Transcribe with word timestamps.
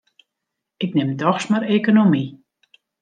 Ik 0.85 0.91
nim 0.95 1.11
dochs 1.19 1.45
mar 1.51 1.63
ekonomy. 1.77 2.25